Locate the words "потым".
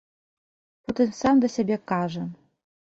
0.85-1.09